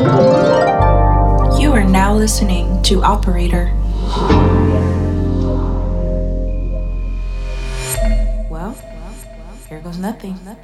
You 0.00 1.72
are 1.74 1.84
now 1.84 2.14
listening 2.14 2.80
to 2.84 3.02
Operator. 3.02 3.70
Well, 8.48 8.74
here 9.68 9.80
goes 9.80 9.98
nothing. 9.98 10.38
Well, 10.46 10.56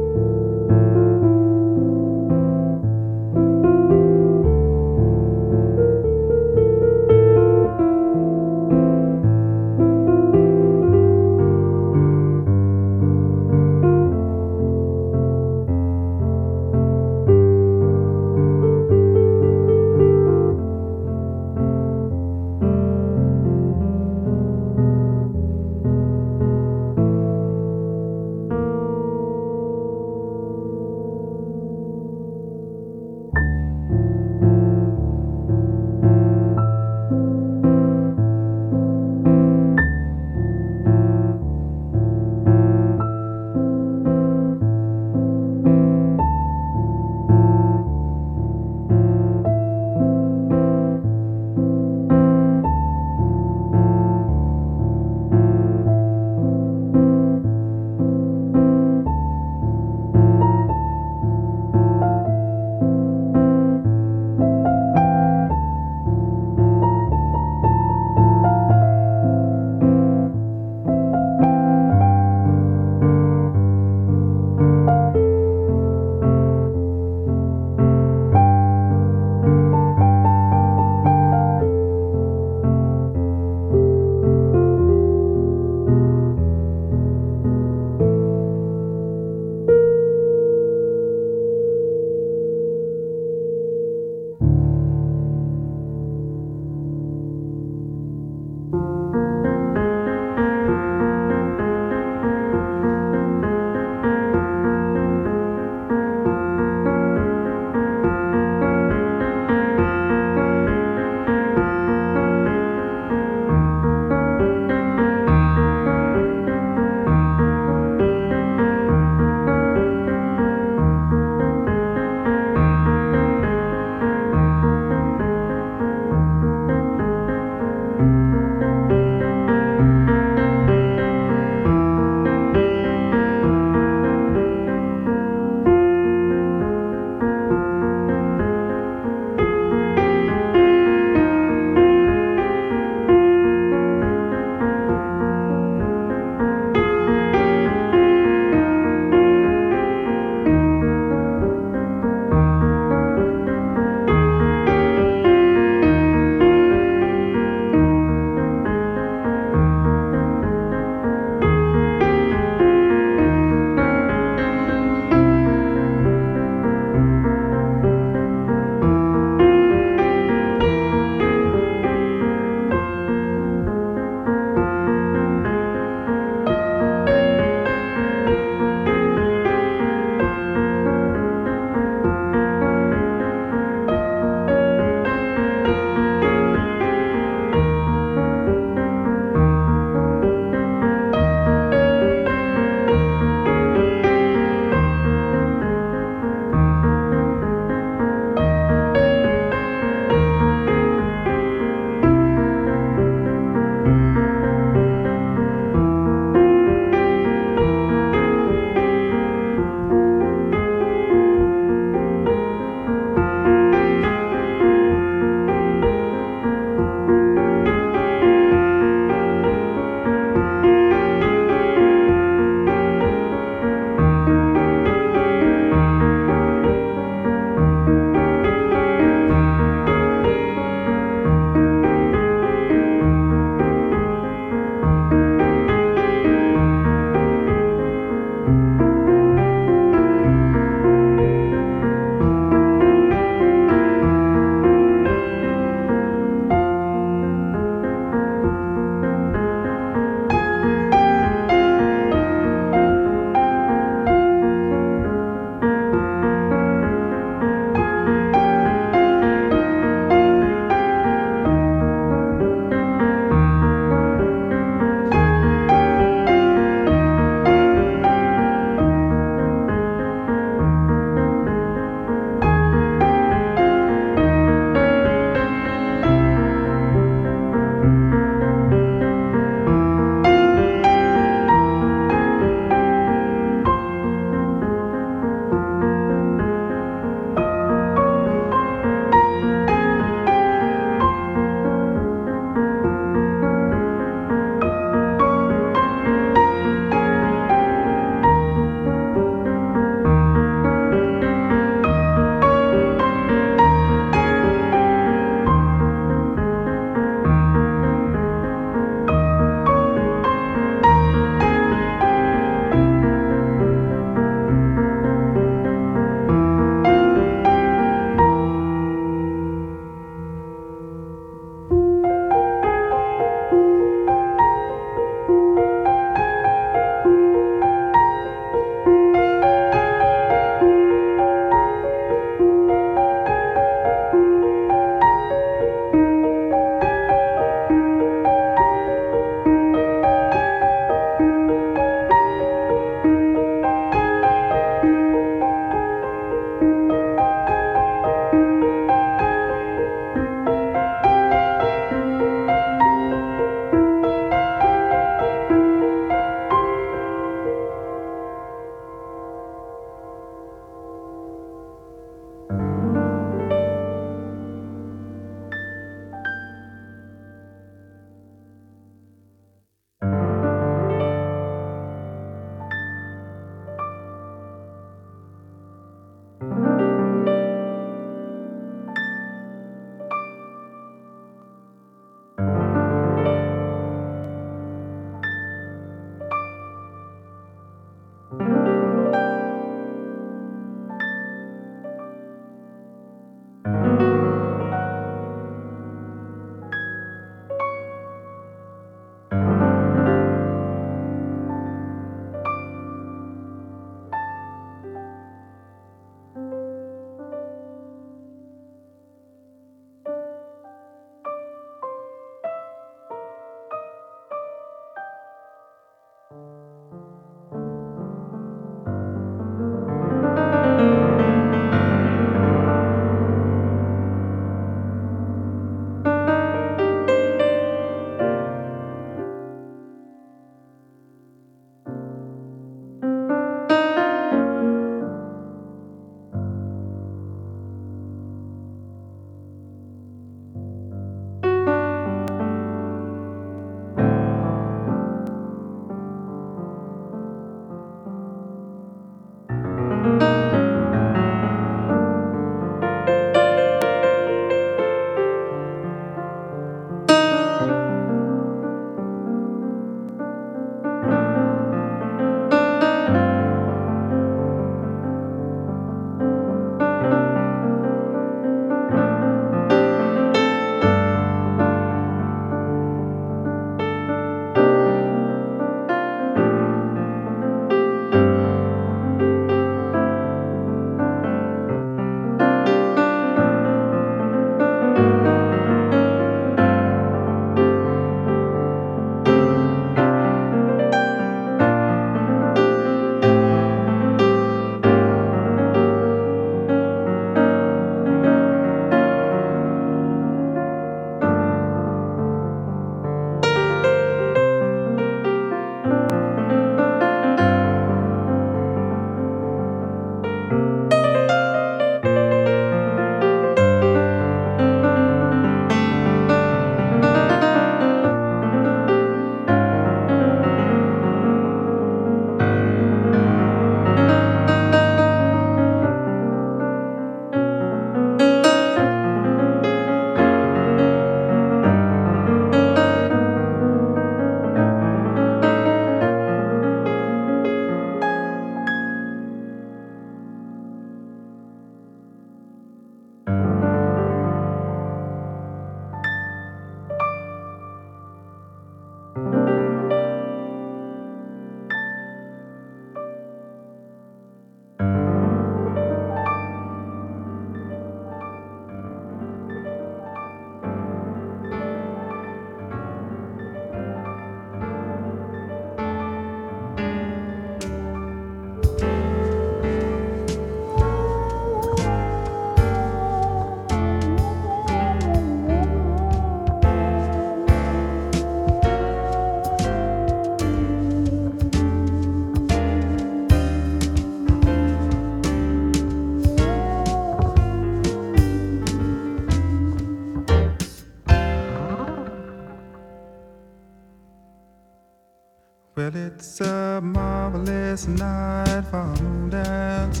it's 596.24 596.40
a 596.40 596.80
marvelous 596.82 597.86
night 597.86 598.62
for 598.70 598.78
a 598.78 599.02
moon 599.02 599.28
dance 599.28 600.00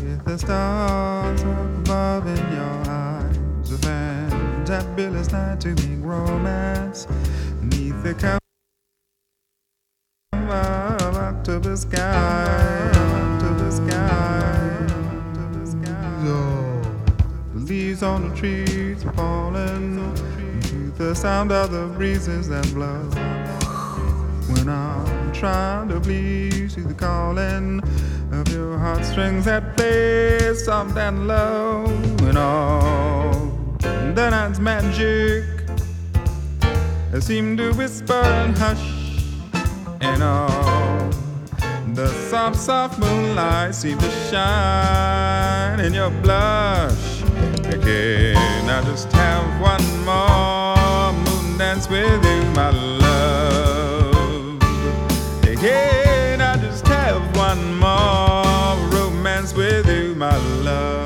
with 0.00 0.24
the 0.24 0.38
stars 0.38 1.42
up 1.42 1.78
above 1.78 2.26
in 2.28 2.36
your 2.52 2.76
eyes. 2.88 3.36
A 3.72 3.78
fantabulous 3.78 5.32
night 5.32 5.60
to 5.62 5.70
make 5.74 6.04
romance 6.04 7.08
neath 7.60 8.00
the 8.04 8.14
cover 8.14 8.38
of 10.32 11.16
October 11.16 11.76
sky, 11.76 12.92
October 12.94 13.70
sky, 13.72 14.78
October 14.80 15.66
sky. 15.66 16.20
Oh, 16.22 16.82
the 17.52 17.60
leaves 17.60 18.04
on 18.04 18.28
the 18.28 18.36
trees 18.36 19.04
are 19.04 19.12
falling 19.14 20.14
to 20.62 20.90
the 20.92 21.14
sound 21.14 21.50
of 21.50 21.72
the 21.72 21.86
breezes 21.96 22.48
that 22.48 22.64
blow 22.74 23.02
when 24.46 24.68
I'm 24.68 25.13
trying 25.44 25.88
to 25.90 26.00
please 26.00 26.74
you, 26.74 26.84
the 26.84 26.94
calling 26.94 27.78
of 28.32 28.48
your 28.48 28.78
heartstrings 28.78 29.44
that 29.44 29.76
play 29.76 30.54
soft 30.54 30.96
and 30.96 31.28
low, 31.28 31.84
and 32.22 32.38
all 32.38 33.50
the 33.78 34.30
night's 34.30 34.58
magic 34.58 35.44
seem 37.20 37.58
to 37.58 37.72
whisper 37.72 38.22
and 38.40 38.56
hush, 38.56 38.86
and 40.00 40.22
all 40.22 41.10
the 41.92 42.08
soft, 42.30 42.56
soft 42.56 42.98
moonlight 42.98 43.74
seem 43.74 43.98
to 43.98 44.10
shine 44.30 45.78
in 45.78 45.92
your 45.92 46.10
blush. 46.22 47.20
Can 47.82 48.70
I 48.70 48.80
just 48.86 49.12
have 49.12 49.60
one 49.60 49.84
more 50.06 51.12
moon 51.12 51.58
dance 51.58 51.86
with 51.86 52.24
you, 52.24 52.42
my 52.52 52.70
love? 52.70 53.03
Can 55.64 56.42
I 56.42 56.58
just 56.58 56.86
have 56.88 57.34
one 57.34 57.78
more 57.78 58.76
romance 58.90 59.54
with 59.54 59.88
you, 59.88 60.14
my 60.14 60.36
love? 60.62 61.03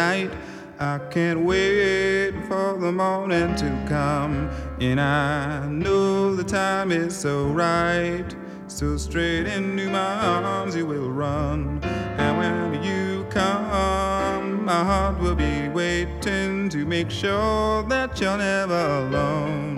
You 0.00 0.28
tonight. 0.28 0.30
I 0.78 0.98
can't 1.10 1.40
wait 1.40 2.32
for 2.48 2.78
the 2.78 2.90
morning 2.90 3.54
to 3.56 3.84
come. 3.86 4.48
And 4.80 5.00
I 5.00 5.66
know 5.66 6.34
the 6.34 6.44
time 6.44 6.90
is 6.90 7.14
so 7.14 7.48
right. 7.48 8.24
So 8.66 8.96
straight 8.96 9.46
into 9.46 9.90
my 9.90 9.98
arms 9.98 10.74
you 10.74 10.86
will 10.86 11.10
run. 11.10 11.80
And 12.18 12.38
when 12.38 12.82
you 12.82 13.26
come, 13.30 14.64
my 14.64 14.84
heart 14.84 15.18
will 15.20 15.34
be 15.34 15.68
waiting 15.68 16.68
to 16.70 16.86
make 16.86 17.10
sure 17.10 17.82
that 17.88 18.20
you're 18.20 18.38
never 18.38 18.86
alone. 19.04 19.74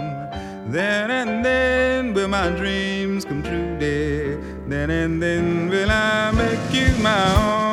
Then 0.70 1.10
and 1.10 1.44
then 1.44 2.14
will 2.14 2.28
my 2.28 2.50
dreams 2.50 3.24
come 3.24 3.42
true, 3.42 3.76
dear. 3.78 4.40
Then 4.68 4.90
and 4.90 5.20
then 5.20 5.68
will 5.68 5.90
I 5.90 6.30
make 6.30 6.72
you 6.72 6.94
my 7.02 7.66
own. 7.66 7.71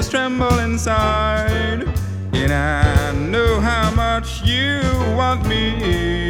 Just 0.00 0.12
tremble 0.12 0.58
inside. 0.60 1.86
And 2.32 2.52
I 2.54 3.12
know 3.12 3.60
how 3.60 3.90
much 3.94 4.42
you 4.42 4.80
want 5.14 5.46
me 5.46 6.29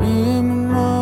Benim 0.00 0.99